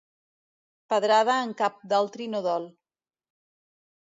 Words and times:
Pedrada 0.93 1.35
en 1.49 1.53
cap 1.61 1.77
d'altri 1.93 2.29
no 2.33 2.43
dol. 2.49 2.67